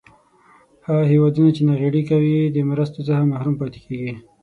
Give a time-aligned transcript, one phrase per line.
[0.85, 4.13] هغه هېوادونه چې ناغیړي کوي د مرستو څخه محروم پاتې کیږي.